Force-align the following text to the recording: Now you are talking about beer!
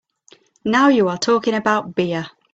Now 0.65 0.87
you 0.87 1.09
are 1.09 1.17
talking 1.19 1.53
about 1.53 1.93
beer! 1.93 2.25